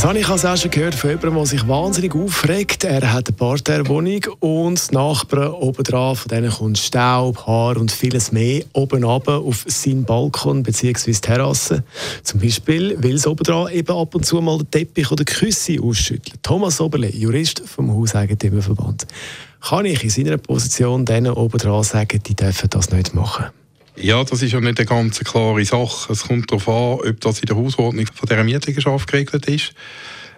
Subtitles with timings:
[0.00, 2.84] das habe ich als erstes gehört von jemandem, der sich wahnsinnig aufregt.
[2.84, 7.92] Er hat eine Parterre-Wohnung und die Nachbarn oben dran, von denen kommt Staub, Haar und
[7.92, 11.12] vieles mehr oben runter auf seinen Balkon bzw.
[11.12, 11.84] Terrasse.
[12.22, 15.34] Zum Beispiel, weil es oben dran eben ab und zu mal den Teppich oder die
[15.34, 16.42] Küsse ausschüttelt.
[16.42, 19.06] Thomas Oberle, Jurist vom Hauseigentümerverband.
[19.60, 23.48] Kann ich in seiner Position denen oben dran sagen, die dürfen das nicht machen?
[24.02, 26.12] Ja, das ist ja nicht eine ganz klare Sache.
[26.12, 29.74] Es kommt darauf an, ob das in der Hausordnung von dieser Mieteigenschaft geregelt ist.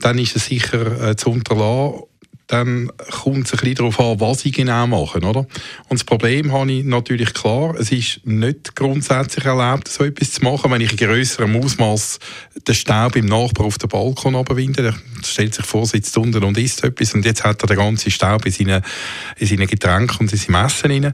[0.00, 2.04] Dann ist es sicher äh, zu unterlassen
[2.48, 5.18] dann kommt es ein bisschen darauf an, was ich genau mache.
[5.18, 5.40] Oder?
[5.88, 10.44] Und das Problem habe ich natürlich klar, es ist nicht grundsätzlich erlaubt, so etwas zu
[10.44, 12.18] machen, wenn ich in grösserem Ausmaß
[12.66, 14.82] den Staub im Nachbar auf den Balkon abwinde.
[14.82, 18.10] Der stellt sich vor, sitzt unten und isst etwas und jetzt hat er den ganzen
[18.10, 18.82] Staub in seinen,
[19.36, 21.12] in seinen Getränken und in seinem Essen rein.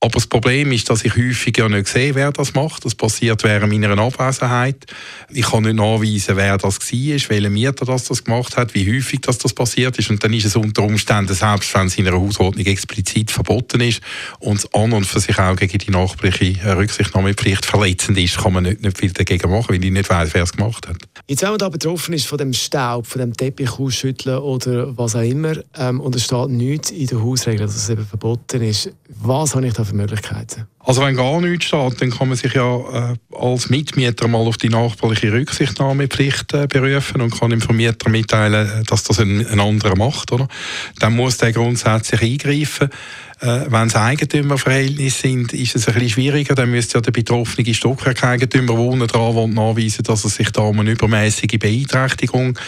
[0.00, 2.84] Aber das Problem ist, dass ich häufig ja nicht sehe, wer das macht.
[2.84, 4.86] Das passiert während meiner Abwesenheit.
[5.28, 9.22] Ich kann nicht nachweisen, wer das war, welcher Mieter das, das gemacht hat, wie häufig
[9.22, 10.08] das, das passiert ist.
[10.08, 14.00] Und dann ist es unter Umständen, selbst wenn es in einer Hausordnung explizit verboten ist
[14.38, 18.62] und es an und für sich auch gegen die nachbarsche Rücksichtnahmepflicht verletzend ist, kann man
[18.62, 21.17] nicht, nicht viel dagegen machen, weil ich nicht weiß, wer es gemacht hat.
[21.30, 25.14] Jetzt, wenn man da betroffen ist von dem Staub, von dem Teppich ausschütteln oder was
[25.14, 28.90] auch immer, ähm, und es steht nichts in der Hausregel, dass es eben verboten ist,
[29.20, 30.66] was habe ich da für Möglichkeiten?
[30.88, 34.56] Also wenn gar nichts steht, dann kann man sich ja äh, als Mitmieter mal auf
[34.56, 39.98] die nachbarliche Rücksichtnahmepflicht äh, berufen und kann dem Vermieter mitteilen, dass das ein, ein anderer
[39.98, 40.32] macht.
[40.32, 40.48] Oder?
[40.98, 42.88] Dann muss der grundsätzlich eingreifen.
[43.40, 46.54] Äh, wenn es Eigentümerverhältnisse sind, ist es ein bisschen schwieriger.
[46.56, 50.80] Dann müsste ja der betroffene Stockwerkeigentümer wohnen dran und nachweisen, dass es sich da um
[50.80, 52.58] eine übermäßige Beeinträchtigung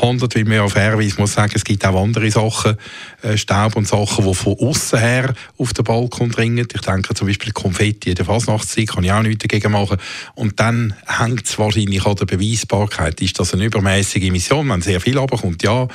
[0.00, 0.36] handelt.
[0.36, 2.76] Weil man ja fairerweise muss sagen, es gibt auch andere Sachen,
[3.22, 6.68] äh, Staub und Sachen, die von außen her auf den Balkon dringen.
[6.72, 9.98] Ich denke zum Beispiel Konfetti in der Fasnachtszeit kann ich auch nichts dagegen machen.
[10.34, 13.20] Und dann hängt es wahrscheinlich an der Beweisbarkeit.
[13.20, 15.62] Ist das eine übermäßige Emission, wenn sehr viel runterkommt?
[15.62, 15.86] Ja.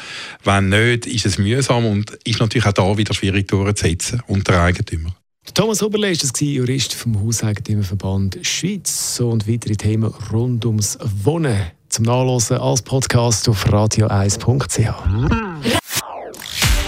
[0.43, 5.15] Wenn nicht, ist es mühsam und ist natürlich auch da wieder schwierig durchzusetzen unter Eigentümer.
[5.53, 12.05] Thomas Oberle ist das Jurist vom Hauseigentümerverband Schweiz und weitere Themen rund ums Wohnen zum
[12.05, 15.74] Nachlesen als Podcast auf radio1.ch.